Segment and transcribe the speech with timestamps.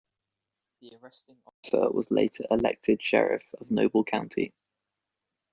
[0.79, 4.51] The arresting officer was later elected sheriff of Noble County.